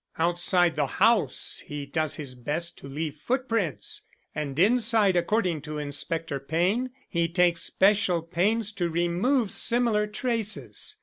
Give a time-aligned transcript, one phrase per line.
[0.17, 6.39] "Outside the house he does his best to leave footprints; and inside, according to Inspector
[6.39, 10.97] Payne, he takes special pains to remove similar traces.